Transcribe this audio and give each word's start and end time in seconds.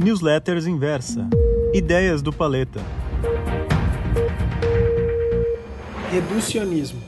Newsletters 0.00 0.64
Inversa. 0.64 1.28
Ideias 1.74 2.22
do 2.22 2.32
Paleta. 2.32 2.78
Reducionismo. 6.12 7.02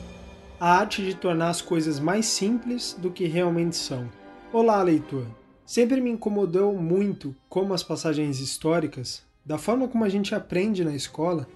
A 0.59 0.79
arte 0.79 1.01
de 1.01 1.15
tornar 1.15 1.47
as 1.47 1.61
coisas 1.61 2.01
mais 2.01 2.25
simples 2.25 2.93
do 2.99 3.09
que 3.09 3.27
realmente 3.27 3.77
são. 3.77 4.09
Olá, 4.51 4.83
leitor. 4.83 5.25
Sempre 5.65 6.01
me 6.01 6.09
incomodou 6.09 6.75
muito 6.75 7.33
como 7.47 7.73
as 7.73 7.81
passagens 7.81 8.41
históricas, 8.41 9.23
da 9.45 9.57
forma 9.57 9.87
como 9.87 10.03
a 10.03 10.09
gente 10.09 10.35
aprende 10.35 10.83
na 10.83 10.93
escola, 10.93 11.47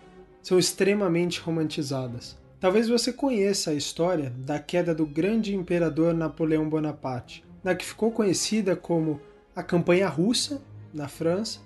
são 0.42 0.58
extremamente 0.58 1.42
romantizadas. 1.42 2.38
Talvez 2.62 2.88
você 2.88 3.12
conheça 3.12 3.72
a 3.72 3.76
história 3.76 4.32
da 4.38 4.58
queda 4.58 4.96
do 4.96 5.06
grande 5.06 5.54
imperador 5.54 6.14
Napoleão 6.14 6.70
Bonaparte, 6.70 7.44
na 7.62 7.76
que 7.76 7.84
ficou 7.84 8.10
conhecida 8.10 8.74
como 8.74 9.20
a 9.54 9.62
Campanha 9.62 10.08
Russa, 10.08 10.62
na 10.96 11.10
França, 11.10 11.60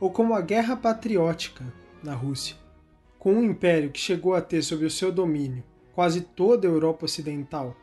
ou 0.00 0.10
como 0.10 0.32
a 0.32 0.40
Guerra 0.40 0.76
Patriótica, 0.76 1.64
na 2.02 2.14
Rússia. 2.14 2.56
Com 3.18 3.34
um 3.34 3.44
império 3.44 3.90
que 3.90 3.98
chegou 3.98 4.34
a 4.34 4.40
ter 4.40 4.62
sob 4.62 4.84
o 4.84 4.90
seu 4.90 5.10
domínio 5.10 5.64
quase 5.94 6.20
toda 6.20 6.66
a 6.66 6.70
Europa 6.70 7.04
Ocidental 7.04 7.76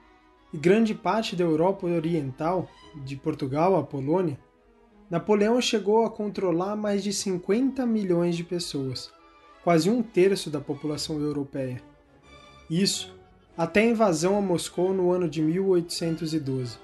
e 0.54 0.58
grande 0.58 0.94
parte 0.94 1.36
da 1.36 1.44
Europa 1.44 1.88
Oriental, 1.88 2.70
de 3.06 3.16
Portugal 3.16 3.76
à 3.78 3.84
Polônia, 3.84 4.38
Napoleão 5.10 5.62
chegou 5.62 6.06
a 6.06 6.10
controlar 6.10 6.76
mais 6.76 7.04
de 7.04 7.14
50 7.14 7.86
milhões 7.86 8.36
de 8.36 8.44
pessoas, 8.44 9.12
quase 9.64 9.90
um 9.90 10.02
terço 10.02 10.50
da 10.50 10.60
população 10.60 11.20
europeia. 11.20 11.82
Isso 12.70 13.14
até 13.58 13.82
a 13.82 13.86
invasão 13.86 14.38
a 14.38 14.42
Moscou 14.42 14.94
no 14.94 15.12
ano 15.12 15.30
de 15.30 15.42
1812. 15.42 16.78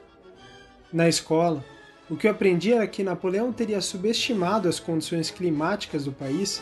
Na 0.91 1.07
escola, 1.07 1.63
o 2.09 2.15
que 2.15 2.27
eu 2.27 2.31
aprendi 2.31 2.71
era 2.71 2.87
que 2.87 3.03
Napoleão 3.03 3.51
teria 3.51 3.81
subestimado 3.81 4.69
as 4.69 4.79
condições 4.79 5.29
climáticas 5.29 6.05
do 6.05 6.11
país, 6.11 6.61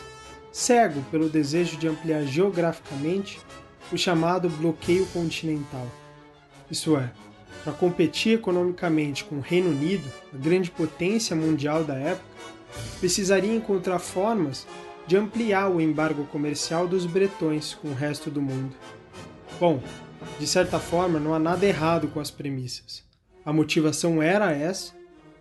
cego 0.50 1.02
pelo 1.10 1.28
desejo 1.28 1.76
de 1.76 1.86
ampliar 1.86 2.24
geograficamente 2.24 3.40
o 3.92 3.96
chamado 3.96 4.48
bloqueio 4.48 5.06
continental. 5.06 5.86
Isso 6.68 6.96
é, 6.96 7.12
para 7.62 7.72
competir 7.72 8.34
economicamente 8.34 9.24
com 9.24 9.36
o 9.36 9.40
Reino 9.40 9.70
Unido, 9.70 10.10
a 10.34 10.36
grande 10.36 10.70
potência 10.70 11.36
mundial 11.36 11.84
da 11.84 11.94
época, 11.94 12.26
precisaria 12.98 13.54
encontrar 13.54 14.00
formas 14.00 14.66
de 15.06 15.16
ampliar 15.16 15.70
o 15.70 15.80
embargo 15.80 16.24
comercial 16.24 16.88
dos 16.88 17.06
bretões 17.06 17.74
com 17.74 17.88
o 17.88 17.94
resto 17.94 18.30
do 18.30 18.42
mundo. 18.42 18.74
Bom, 19.60 19.80
de 20.40 20.46
certa 20.46 20.80
forma 20.80 21.20
não 21.20 21.32
há 21.32 21.38
nada 21.38 21.64
errado 21.64 22.08
com 22.08 22.18
as 22.18 22.30
premissas. 22.30 23.04
A 23.44 23.52
motivação 23.52 24.20
era 24.20 24.50
essa 24.50 24.95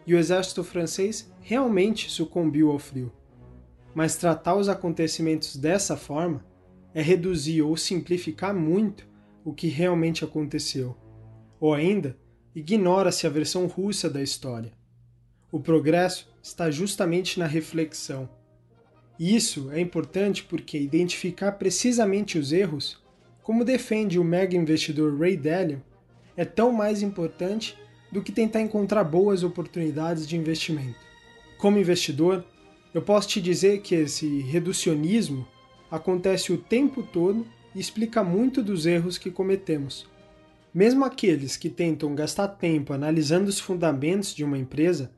e 0.06 0.14
o 0.14 0.18
exército 0.18 0.64
francês 0.64 1.32
realmente 1.42 2.10
sucumbiu 2.10 2.72
ao 2.72 2.80
frio. 2.80 3.12
Mas 3.94 4.18
tratar 4.18 4.56
os 4.56 4.70
acontecimentos 4.70 5.56
dessa 5.56 5.96
forma 5.96 6.46
é 6.94 7.02
reduzir 7.02 7.62
ou 7.62 7.76
simplificar 7.76 8.54
muito 8.54 9.08
o 9.44 9.54
que 9.54 9.68
realmente 9.68 10.24
aconteceu 10.24 10.96
ou 11.60 11.74
ainda, 11.74 12.18
ignora-se 12.54 13.26
a 13.26 13.30
versão 13.30 13.66
russa 13.66 14.10
da 14.10 14.22
história. 14.22 14.72
O 15.52 15.60
progresso 15.60 16.32
está 16.44 16.70
justamente 16.70 17.40
na 17.40 17.48
reflexão. 17.48 18.30
Isso 19.20 19.72
é 19.72 19.80
importante 19.80 20.44
porque 20.44 20.78
identificar 20.78 21.54
precisamente 21.54 22.38
os 22.38 22.52
erros, 22.52 23.02
como 23.42 23.64
defende 23.64 24.20
o 24.20 24.24
mega 24.24 24.56
investidor 24.56 25.18
Ray 25.18 25.38
Dalio, 25.38 25.82
é 26.36 26.44
tão 26.44 26.72
mais 26.72 27.02
importante 27.02 27.78
do 28.16 28.24
que 28.24 28.32
tentar 28.32 28.62
encontrar 28.62 29.04
boas 29.04 29.44
oportunidades 29.44 30.26
de 30.26 30.38
investimento. 30.38 30.96
Como 31.58 31.78
investidor, 31.78 32.46
eu 32.94 33.02
posso 33.02 33.28
te 33.28 33.42
dizer 33.42 33.82
que 33.82 33.94
esse 33.94 34.40
reducionismo 34.40 35.46
acontece 35.92 36.54
o 36.54 36.58
tempo 36.58 37.04
todo 37.04 37.46
e 37.76 37.80
explica 37.82 38.24
muito 38.24 38.64
dos 38.64 38.86
erros 38.86 39.18
que 39.18 39.30
cometemos. 39.30 40.08
Mesmo 40.74 41.04
aqueles 41.04 41.58
que 41.58 41.70
tentam 41.70 42.16
gastar 42.16 42.48
tempo 42.48 42.94
analisando 42.94 43.50
os 43.50 43.60
fundamentos 43.60 44.34
de 44.34 44.46
uma 44.46 44.58
empresa 44.58 45.12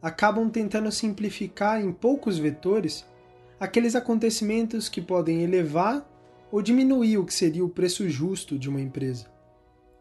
acabam 0.00 0.48
tentando 0.48 0.90
simplificar 0.90 1.78
em 1.84 1.92
poucos 1.92 2.38
vetores 2.38 3.04
aqueles 3.60 3.94
acontecimentos 3.94 4.88
que 4.88 5.02
podem 5.02 5.42
elevar 5.42 6.10
ou 6.50 6.62
diminuir 6.62 7.18
o 7.18 7.26
que 7.26 7.34
seria 7.34 7.62
o 7.62 7.68
preço 7.68 8.08
justo 8.08 8.58
de 8.58 8.66
uma 8.66 8.80
empresa. 8.80 9.26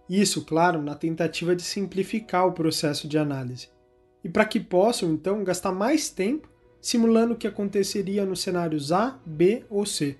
Isso, 0.09 0.44
claro, 0.44 0.81
na 0.81 0.96
tentativa 0.96 1.56
de 1.56 1.62
simplificar 1.62 2.47
o 2.47 2.53
processo 2.53 3.08
de 3.08 3.18
análise. 3.18 3.70
E 4.24 4.30
para 4.30 4.46
que 4.46 4.59
possam, 4.59 5.12
então, 5.12 5.44
gastar 5.44 5.72
mais 5.72 6.09
tempo 6.09 6.50
simulando 6.81 7.34
o 7.34 7.38
que 7.38 7.47
aconteceria 7.47 8.25
nos 8.25 8.42
cenários 8.42 8.92
A, 8.92 9.20
B 9.25 9.64
ou 9.70 9.86
C. 9.86 10.18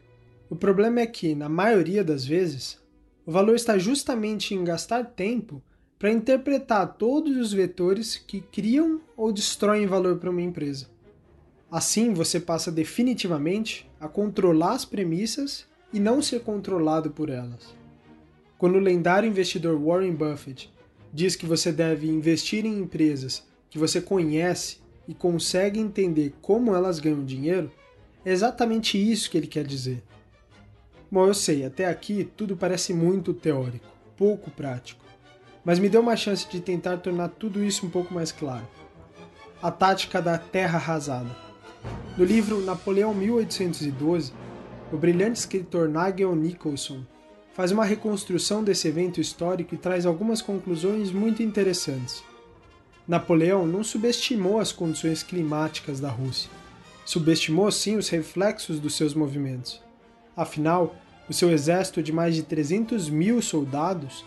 O 0.50 0.56
problema 0.56 1.00
é 1.00 1.08
que, 1.08 1.34
na 1.34 1.50
maioria 1.50 2.04
das 2.04 2.26
vezes, 2.26 2.80
o 3.26 3.32
valor 3.32 3.56
está 3.56 3.78
justamente 3.78 4.54
em 4.54 4.64
gastar 4.64 5.04
tempo 5.04 5.62
para 5.98 6.12
interpretar 6.12 6.96
todos 6.96 7.36
os 7.36 7.52
vetores 7.52 8.16
que 8.16 8.42
criam 8.42 9.02
ou 9.18 9.34
destroem 9.34 9.88
valor 9.88 10.18
para 10.18 10.30
uma 10.30 10.42
empresa. 10.42 10.88
Assim, 11.70 12.14
você 12.14 12.40
passa 12.40 12.72
definitivamente 12.72 13.90
a 14.00 14.08
controlar 14.08 14.74
as 14.74 14.86
premissas 14.86 15.66
e 15.92 16.00
não 16.00 16.22
ser 16.22 16.42
controlado 16.42 17.12
por 17.12 17.30
elas. 17.30 17.79
Quando 18.60 18.76
o 18.76 18.80
lendário 18.80 19.30
investidor 19.30 19.82
Warren 19.82 20.12
Buffett 20.12 20.70
diz 21.14 21.34
que 21.34 21.46
você 21.46 21.72
deve 21.72 22.10
investir 22.10 22.66
em 22.66 22.80
empresas 22.80 23.48
que 23.70 23.80
você 23.80 24.02
conhece 24.02 24.80
e 25.08 25.14
consegue 25.14 25.80
entender 25.80 26.34
como 26.42 26.76
elas 26.76 27.00
ganham 27.00 27.24
dinheiro, 27.24 27.72
é 28.26 28.34
exatamente 28.34 28.98
isso 28.98 29.32
que 29.32 29.38
ele 29.38 29.48
quer 29.48 29.66
dizer. 29.66 30.04
Bom, 31.10 31.26
eu 31.26 31.34
sei, 31.34 31.64
até 31.64 31.86
aqui 31.86 32.30
tudo 32.36 32.58
parece 32.58 32.94
muito 32.94 33.34
teórico, 33.34 33.88
pouco 34.18 34.52
prático, 34.52 35.06
mas 35.64 35.80
me 35.80 35.88
deu 35.88 36.02
uma 36.02 36.18
chance 36.18 36.46
de 36.50 36.60
tentar 36.60 36.98
tornar 36.98 37.30
tudo 37.30 37.64
isso 37.64 37.86
um 37.86 37.90
pouco 37.90 38.14
mais 38.14 38.34
claro. 38.34 38.68
A 39.64 39.72
tática 39.72 40.22
da 40.22 40.38
terra 40.38 40.78
arrasada. 40.78 41.34
No 42.18 42.26
livro 42.26 42.60
Napoleão 42.60 43.14
1812, 43.14 44.34
o 44.92 44.98
brilhante 44.98 45.40
escritor 45.40 45.88
Nigel 45.88 46.36
Nicholson 46.36 47.06
faz 47.60 47.74
uma 47.74 47.84
reconstrução 47.84 48.64
desse 48.64 48.88
evento 48.88 49.20
histórico 49.20 49.76
e 49.76 49.78
traz 49.78 50.06
algumas 50.06 50.42
conclusões 50.42 51.12
muito 51.12 51.44
interessantes. 51.44 52.24
Napoleão 53.06 53.68
não 53.68 53.84
subestimou 53.84 54.62
as 54.62 54.72
condições 54.72 55.24
climáticas 55.24 56.00
da 56.00 56.08
Rússia. 56.08 56.50
Subestimou 57.04 57.70
sim 57.70 57.98
os 57.98 58.08
reflexos 58.08 58.80
dos 58.80 58.96
seus 58.96 59.14
movimentos. 59.14 59.82
Afinal, 60.38 60.96
o 61.28 61.34
seu 61.34 61.52
exército 61.52 62.02
de 62.02 62.14
mais 62.14 62.34
de 62.34 62.44
300 62.44 63.10
mil 63.10 63.42
soldados 63.42 64.24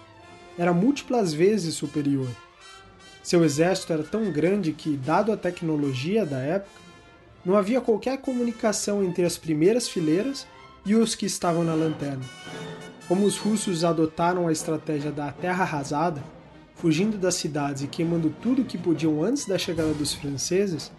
era 0.59 0.75
múltiplas 0.75 1.33
vezes 1.33 1.75
superior. 1.75 2.29
Seu 3.23 3.43
exército 3.43 3.95
era 3.95 4.03
tão 4.03 4.31
grande 4.31 4.73
que, 4.75 4.95
dado 4.95 5.33
a 5.33 5.39
tecnologia 5.39 6.27
da 6.27 6.39
época, 6.39 6.83
não 7.47 7.57
havia 7.57 7.81
qualquer 7.81 8.19
comunicação 8.19 9.03
entre 9.03 9.25
as 9.25 9.39
primeiras 9.39 9.89
fileiras 9.89 10.47
e 10.85 10.95
os 10.95 11.15
que 11.15 11.25
estavam 11.25 11.65
na 11.65 11.73
lanterna. 11.73 12.27
Como 13.13 13.27
os 13.27 13.37
russos 13.37 13.85
adotaram 13.85 14.49
a 14.49 14.53
estratégia 14.53 15.13
da 15.13 15.31
terra 15.31 15.65
arrasada, 15.65 16.25
fugindo 16.75 17.19
das 17.19 17.35
cidades 17.35 17.83
e 17.83 17.87
queimando 17.87 18.35
tudo 18.41 18.65
que 18.65 18.79
podiam 18.79 19.23
antes 19.23 19.45
da 19.45 19.59
chegada 19.59 19.93
dos 19.93 20.15
franceses, 20.15 20.91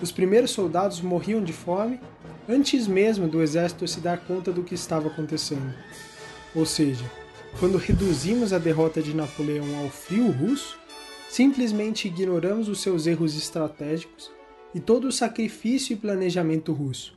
os 0.00 0.10
primeiros 0.10 0.52
soldados 0.52 1.02
morriam 1.02 1.44
de 1.44 1.52
fome 1.52 2.00
antes 2.48 2.86
mesmo 2.86 3.28
do 3.28 3.42
exército 3.42 3.86
se 3.86 4.00
dar 4.00 4.24
conta 4.24 4.50
do 4.50 4.62
que 4.62 4.74
estava 4.74 5.08
acontecendo. 5.08 5.74
Ou 6.54 6.64
seja, 6.64 7.04
quando 7.60 7.76
reduzimos 7.76 8.54
a 8.54 8.58
derrota 8.58 9.02
de 9.02 9.14
Napoleão 9.14 9.78
ao 9.78 9.90
frio 9.90 10.30
russo, 10.30 10.78
simplesmente 11.28 12.08
ignoramos 12.08 12.66
os 12.66 12.80
seus 12.80 13.06
erros 13.06 13.36
estratégicos 13.36 14.32
e 14.74 14.80
todo 14.80 15.06
o 15.06 15.12
sacrifício 15.12 15.92
e 15.92 15.96
planejamento 15.96 16.72
russo. 16.72 17.14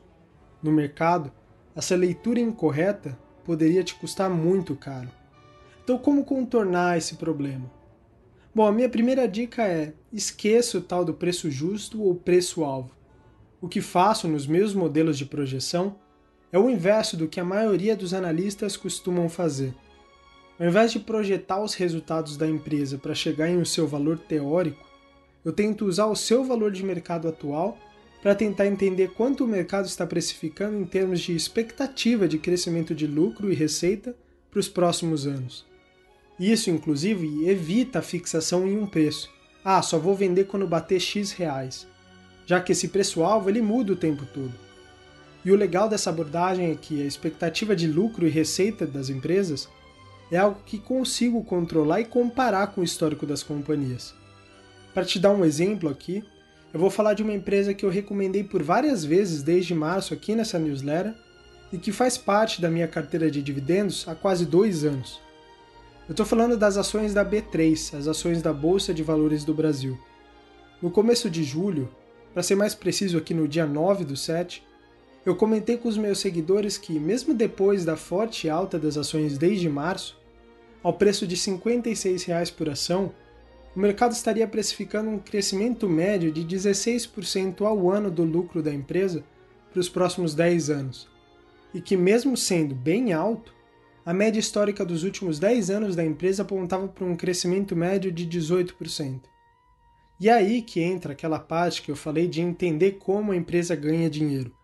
No 0.61 0.73
mercado, 0.73 1.31
essa 1.73 1.95
leitura 1.95 2.41
incorreta 2.41 3.17
poderia 3.45 3.83
te 3.83 3.95
custar 3.95 4.29
muito 4.29 4.75
caro. 4.75 5.09
Então, 5.83 5.97
como 5.97 6.25
contornar 6.25 6.97
esse 6.97 7.15
problema? 7.15 7.71
Bom, 8.53 8.65
a 8.65 8.71
minha 8.71 8.89
primeira 8.89 9.27
dica 9.27 9.63
é: 9.63 9.93
esqueça 10.11 10.79
o 10.79 10.81
tal 10.81 11.05
do 11.05 11.13
preço 11.13 11.51
justo 11.51 12.01
ou 12.01 12.15
preço-alvo. 12.15 12.89
O 13.61 13.69
que 13.69 13.81
faço 13.81 14.27
nos 14.27 14.47
meus 14.47 14.73
modelos 14.73 15.17
de 15.17 15.25
projeção 15.25 15.95
é 16.51 16.57
o 16.57 16.69
inverso 16.69 17.15
do 17.15 17.27
que 17.27 17.39
a 17.39 17.45
maioria 17.45 17.95
dos 17.95 18.13
analistas 18.13 18.75
costumam 18.75 19.29
fazer. 19.29 19.73
Ao 20.59 20.65
invés 20.65 20.91
de 20.91 20.99
projetar 20.99 21.61
os 21.61 21.73
resultados 21.73 22.37
da 22.37 22.47
empresa 22.47 22.97
para 22.97 23.13
chegar 23.13 23.49
em 23.49 23.57
o 23.57 23.65
seu 23.65 23.87
valor 23.87 24.17
teórico, 24.17 24.85
eu 25.43 25.51
tento 25.51 25.85
usar 25.85 26.05
o 26.05 26.15
seu 26.15 26.43
valor 26.43 26.71
de 26.71 26.83
mercado 26.83 27.27
atual 27.27 27.77
para 28.25 28.33
tentar 28.33 28.65
entender 28.65 29.11
quanto 29.11 29.45
o 29.45 29.47
mercado 29.47 29.85
está 29.85 30.03
precificando 30.03 30.79
em 30.79 30.85
termos 30.85 31.21
de 31.21 31.35
expectativa 31.35 32.27
de 32.27 32.39
crescimento 32.39 32.95
de 32.95 33.05
lucro 33.05 33.51
e 33.51 33.55
receita 33.55 34.15
para 34.49 34.59
os 34.59 34.67
próximos 34.67 35.27
anos. 35.27 35.63
Isso, 36.39 36.71
inclusive, 36.71 37.47
evita 37.47 37.99
a 37.99 38.01
fixação 38.01 38.67
em 38.67 38.75
um 38.79 38.87
preço. 38.87 39.29
Ah, 39.63 39.83
só 39.83 39.99
vou 39.99 40.15
vender 40.15 40.45
quando 40.45 40.65
bater 40.65 40.99
X 40.99 41.33
reais 41.33 41.87
já 42.45 42.61
que 42.61 42.71
esse 42.71 42.87
preço-alvo 42.87 43.49
ele 43.49 43.61
muda 43.61 43.93
o 43.93 43.97
tempo 43.97 44.25
todo. 44.25 44.53
E 45.43 45.51
o 45.51 45.55
legal 45.55 45.87
dessa 45.87 46.09
abordagem 46.09 46.71
é 46.71 46.75
que 46.75 47.01
a 47.01 47.05
expectativa 47.05 47.75
de 47.75 47.87
lucro 47.87 48.25
e 48.25 48.29
receita 48.29 48.85
das 48.85 49.09
empresas 49.09 49.69
é 50.31 50.37
algo 50.37 50.59
que 50.65 50.79
consigo 50.79 51.43
controlar 51.43 52.01
e 52.01 52.05
comparar 52.05 52.67
com 52.67 52.81
o 52.81 52.83
histórico 52.83 53.25
das 53.25 53.43
companhias. 53.43 54.13
Para 54.93 55.05
te 55.05 55.19
dar 55.19 55.31
um 55.31 55.45
exemplo 55.45 55.89
aqui, 55.89 56.23
eu 56.75 56.79
vou 56.81 56.89
falar 56.89 57.13
de 57.13 57.23
uma 57.23 57.31
empresa 57.31 57.73
que 57.73 57.85
eu 57.85 57.89
recomendei 57.89 58.43
por 58.43 58.61
várias 58.61 59.05
vezes 59.05 59.41
desde 59.41 59.73
março 59.73 60.13
aqui 60.13 60.35
nessa 60.35 60.59
newsletter 60.59 61.15
e 61.71 61.77
que 61.77 61.89
faz 61.89 62.17
parte 62.17 62.61
da 62.61 62.69
minha 62.69 62.85
carteira 62.85 63.31
de 63.31 63.41
dividendos 63.41 64.05
há 64.09 64.13
quase 64.13 64.45
dois 64.45 64.83
anos. 64.83 65.21
Eu 66.05 66.11
estou 66.11 66.25
falando 66.25 66.57
das 66.57 66.75
ações 66.75 67.13
da 67.13 67.23
B3, 67.23 67.97
as 67.97 68.09
ações 68.09 68.41
da 68.41 68.51
Bolsa 68.51 68.93
de 68.93 69.03
Valores 69.03 69.45
do 69.45 69.53
Brasil. 69.53 69.97
No 70.81 70.91
começo 70.91 71.29
de 71.29 71.45
julho, 71.45 71.89
para 72.33 72.43
ser 72.43 72.55
mais 72.55 72.75
preciso 72.75 73.17
aqui 73.17 73.33
no 73.33 73.47
dia 73.47 73.65
9 73.65 74.03
do 74.03 74.17
7, 74.17 74.61
eu 75.25 75.33
comentei 75.33 75.77
com 75.77 75.87
os 75.87 75.97
meus 75.97 76.19
seguidores 76.19 76.77
que, 76.77 76.99
mesmo 76.99 77.33
depois 77.33 77.85
da 77.85 77.95
forte 77.95 78.49
alta 78.49 78.77
das 78.77 78.97
ações 78.97 79.37
desde 79.37 79.69
março, 79.69 80.19
ao 80.83 80.91
preço 80.91 81.25
de 81.25 81.35
R$ 81.35 81.41
56,00 81.41 82.53
por 82.53 82.67
ação, 82.67 83.13
o 83.75 83.79
mercado 83.79 84.13
estaria 84.13 84.47
precificando 84.47 85.09
um 85.09 85.19
crescimento 85.19 85.89
médio 85.89 86.31
de 86.31 86.45
16% 86.45 87.61
ao 87.65 87.91
ano 87.91 88.09
do 88.09 88.23
lucro 88.23 88.63
da 88.63 88.73
empresa 88.73 89.23
para 89.71 89.81
os 89.81 89.89
próximos 89.89 90.33
10 90.33 90.69
anos, 90.69 91.09
e 91.73 91.81
que, 91.81 91.97
mesmo 91.97 92.37
sendo 92.37 92.73
bem 92.73 93.11
alto, 93.11 93.53
a 94.05 94.13
média 94.13 94.39
histórica 94.39 94.85
dos 94.85 95.03
últimos 95.03 95.39
10 95.39 95.69
anos 95.69 95.95
da 95.95 96.05
empresa 96.05 96.43
apontava 96.43 96.87
para 96.87 97.03
um 97.03 97.17
crescimento 97.17 97.75
médio 97.75 98.11
de 98.11 98.25
18%. 98.25 99.21
E 100.21 100.29
é 100.29 100.33
aí 100.33 100.61
que 100.61 100.79
entra 100.79 101.11
aquela 101.11 101.39
parte 101.39 101.81
que 101.81 101.91
eu 101.91 101.95
falei 101.97 102.27
de 102.27 102.39
entender 102.39 102.93
como 102.93 103.33
a 103.33 103.35
empresa 103.35 103.75
ganha 103.75 104.09
dinheiro. 104.09 104.55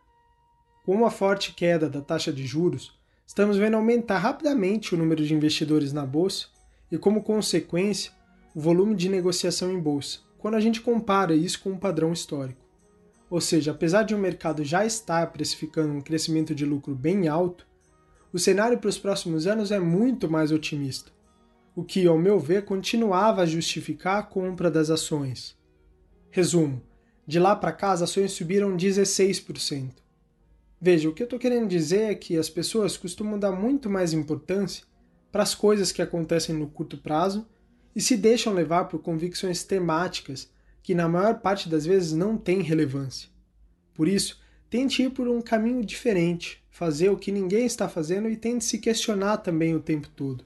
Com 0.86 1.06
a 1.06 1.12
forte 1.12 1.54
queda 1.54 1.90
da 1.90 2.00
taxa 2.00 2.32
de 2.32 2.46
juros, 2.46 2.98
estamos 3.28 3.58
vendo 3.58 3.76
aumentar 3.76 4.20
rapidamente 4.20 4.96
o 4.96 4.98
número 4.98 5.26
de 5.26 5.34
investidores 5.34 5.92
na 5.92 6.06
bolsa 6.06 6.48
e, 6.90 6.98
como 6.98 7.22
consequência, 7.22 8.14
o 8.54 8.60
volume 8.60 8.96
de 8.96 9.08
negociação 9.08 9.72
em 9.72 9.80
bolsa, 9.80 10.20
quando 10.38 10.56
a 10.56 10.60
gente 10.60 10.82
compara 10.82 11.36
isso 11.36 11.62
com 11.62 11.72
um 11.72 11.78
padrão 11.78 12.12
histórico. 12.12 12.66
Ou 13.30 13.40
seja, 13.40 13.72
apesar 13.72 14.04
de 14.04 14.14
o 14.14 14.18
mercado 14.18 14.64
já 14.64 14.86
estar 14.86 15.32
precificando 15.32 15.94
um 15.94 16.02
crescimento 16.02 16.54
de 16.54 16.66
lucro 16.66 16.94
bem 16.94 17.28
alto, 17.28 17.66
o 18.34 18.40
cenário 18.40 18.78
para 18.78 18.90
os 18.90 18.98
próximos 18.98 19.48
anos 19.48 19.72
é 19.72 19.80
muito 19.80 20.30
mais 20.30 20.52
otimista, 20.52 21.12
o 21.76 21.84
que, 21.84 22.06
ao 22.06 22.18
meu 22.18 22.40
ver, 22.40 22.66
continuava 22.66 23.42
a 23.42 23.46
justificar 23.46 24.20
a 24.20 24.24
compra 24.24 24.70
das 24.70 24.90
ações. 24.90 25.58
Resumo: 26.30 26.82
de 27.26 27.40
lá 27.40 27.56
para 27.56 27.72
cá 27.72 27.92
as 27.92 28.02
ações 28.02 28.34
subiram 28.34 28.76
16%. 28.76 29.92
Veja, 30.80 31.08
o 31.08 31.14
que 31.14 31.22
eu 31.22 31.26
estou 31.26 31.40
querendo 31.40 31.68
dizer 31.68 32.12
é 32.12 32.16
que 32.16 32.36
as 32.38 32.50
pessoas 32.50 32.98
costumam 32.98 33.38
dar 33.38 33.52
muito 33.52 33.90
mais 33.90 34.14
importância 34.14 34.84
para 35.32 35.44
as 35.44 35.54
coisas 35.54 35.92
que 35.92 36.02
acontecem 36.02 36.56
no 36.56 36.68
curto 36.68 36.98
prazo 36.98 37.48
e 37.96 38.02
se 38.02 38.16
deixam 38.16 38.54
levar 38.54 38.86
por 38.86 39.00
convicções 39.00 39.64
temáticas 39.64 40.50
que, 40.82 40.96
na 40.96 41.08
maior 41.08 41.40
parte 41.40 41.70
das 41.70 41.86
vezes, 41.86 42.14
não 42.14 42.38
têm 42.38 42.62
relevância. 42.62 43.30
Por 43.94 44.08
isso, 44.08 44.40
tente 44.70 45.04
ir 45.04 45.10
por 45.12 45.28
um 45.28 45.42
caminho 45.42 45.84
diferente, 45.84 46.64
fazer 46.70 47.10
o 47.10 47.18
que 47.18 47.32
ninguém 47.32 47.66
está 47.66 47.88
fazendo 47.88 48.30
e 48.30 48.36
tente 48.36 48.66
se 48.66 48.78
questionar 48.80 49.38
também 49.38 49.76
o 49.76 49.80
tempo 49.80 50.10
todo. 50.16 50.46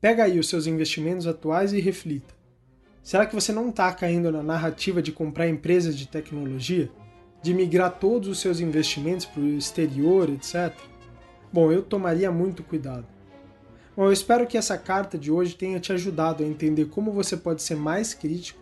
Pega 0.00 0.24
aí 0.24 0.38
os 0.38 0.48
seus 0.48 0.66
investimentos 0.66 1.26
atuais 1.26 1.72
e 1.72 1.80
reflita. 1.80 2.34
Será 3.02 3.26
que 3.26 3.34
você 3.34 3.52
não 3.52 3.68
está 3.68 3.92
caindo 3.92 4.32
na 4.32 4.42
narrativa 4.42 5.02
de 5.02 5.12
comprar 5.12 5.48
empresas 5.48 5.96
de 5.96 6.08
tecnologia? 6.08 6.90
de 7.42 7.52
migrar 7.52 7.98
todos 7.98 8.28
os 8.28 8.38
seus 8.38 8.60
investimentos 8.60 9.26
para 9.26 9.42
o 9.42 9.58
exterior, 9.58 10.30
etc. 10.30 10.72
Bom, 11.52 11.72
eu 11.72 11.82
tomaria 11.82 12.30
muito 12.30 12.62
cuidado. 12.62 13.06
Bom, 13.94 14.04
eu 14.04 14.12
espero 14.12 14.46
que 14.46 14.56
essa 14.56 14.78
carta 14.78 15.18
de 15.18 15.30
hoje 15.30 15.54
tenha 15.54 15.78
te 15.78 15.92
ajudado 15.92 16.42
a 16.42 16.46
entender 16.46 16.86
como 16.86 17.12
você 17.12 17.36
pode 17.36 17.62
ser 17.62 17.76
mais 17.76 18.14
crítico 18.14 18.58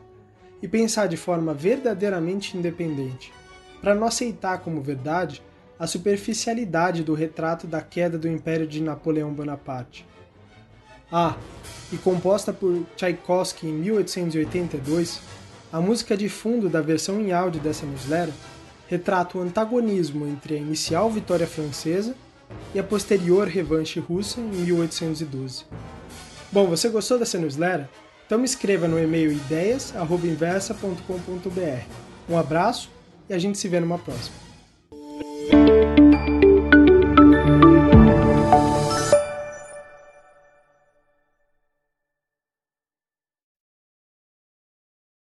e 0.61 0.67
pensar 0.67 1.07
de 1.07 1.17
forma 1.17 1.55
verdadeiramente 1.55 2.59
independente, 2.59 3.33
para 3.81 3.95
não 3.95 4.09
aceitar 4.09 4.59
como 4.59 4.83
verdade 4.83 5.41
a 5.79 5.87
superficialidade 5.87 7.05
do 7.05 7.15
retrato 7.15 7.69
da 7.69 7.81
queda 7.81 8.19
do 8.19 8.27
Império 8.27 8.67
de 8.67 8.83
Napoleão 8.83 9.33
Bonaparte. 9.33 10.05
Ah, 11.13 11.37
e 11.93 11.97
composta 11.97 12.53
por 12.53 12.85
Tchaikovsky 12.97 13.69
em 13.69 13.73
1882, 13.73 15.21
a 15.73 15.81
música 15.81 16.17
de 16.17 16.29
fundo 16.29 16.69
da 16.69 16.81
versão 16.81 17.21
em 17.21 17.33
áudio 17.33 17.61
dessa 17.61 17.87
newsletter 17.87 18.35
retrata 18.89 19.39
o 19.39 19.43
antagonismo 19.43 20.27
entre 20.27 20.57
a 20.57 20.59
inicial 20.59 21.09
vitória 21.09 21.47
francesa 21.47 22.17
e 22.75 22.79
a 22.79 22.85
posterior 22.85 23.49
revanche 23.49 24.01
russa 24.01 24.41
em 24.41 24.45
1812. 24.45 25.65
Bom, 26.53 26.67
você 26.67 26.89
gostou 26.89 27.19
dessa 27.19 27.39
newsletter? 27.39 27.89
Então 28.27 28.39
me 28.39 28.45
escreva 28.45 28.87
no 28.87 28.99
e-mail 28.99 29.33
ideias@inversa.com.br. 29.33 31.85
Um 32.29 32.39
abraço 32.39 32.91
e 33.29 33.35
a 33.35 33.39
gente 33.39 33.59
se 33.59 33.67
vê 33.69 33.81
numa 33.81 33.99
próxima. 33.99 34.50